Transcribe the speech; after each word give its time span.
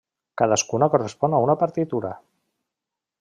Cadascuna 0.41 0.87
correspon 0.95 1.37
a 1.39 1.43
una 1.49 1.57
partitura. 1.65 2.17